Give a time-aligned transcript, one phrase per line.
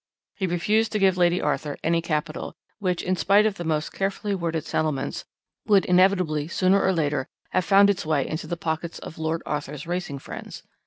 [0.33, 4.33] He refused to give Lady Arthur any capital, which, in spite of the most carefully
[4.33, 5.25] worded settlements,
[5.67, 9.85] would inevitably, sooner or later, have found its way into the pockets of Lord Arthur's
[9.85, 10.63] racing friends.